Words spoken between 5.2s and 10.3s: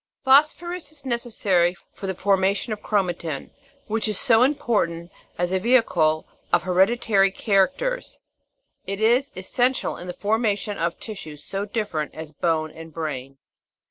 as a vehicle of hereditary characters; it is essential in the